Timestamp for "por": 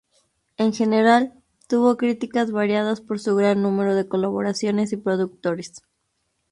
3.01-3.19